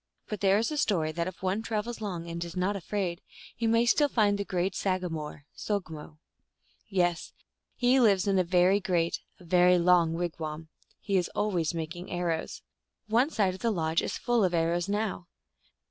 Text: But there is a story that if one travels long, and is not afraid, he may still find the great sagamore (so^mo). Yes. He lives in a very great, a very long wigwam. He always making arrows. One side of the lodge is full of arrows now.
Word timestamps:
But 0.27 0.39
there 0.41 0.57
is 0.57 0.71
a 0.71 0.79
story 0.79 1.11
that 1.11 1.27
if 1.27 1.43
one 1.43 1.61
travels 1.61 2.01
long, 2.01 2.27
and 2.27 2.43
is 2.43 2.55
not 2.57 2.75
afraid, 2.75 3.21
he 3.55 3.67
may 3.67 3.85
still 3.85 4.09
find 4.09 4.35
the 4.39 4.43
great 4.43 4.73
sagamore 4.73 5.45
(so^mo). 5.55 6.17
Yes. 6.89 7.33
He 7.75 7.99
lives 7.99 8.25
in 8.25 8.39
a 8.39 8.43
very 8.43 8.79
great, 8.79 9.19
a 9.39 9.43
very 9.43 9.77
long 9.77 10.13
wigwam. 10.13 10.69
He 10.99 11.23
always 11.35 11.75
making 11.75 12.09
arrows. 12.09 12.63
One 13.09 13.29
side 13.29 13.53
of 13.53 13.59
the 13.61 13.69
lodge 13.69 14.01
is 14.01 14.17
full 14.17 14.43
of 14.43 14.55
arrows 14.55 14.89
now. 14.89 15.27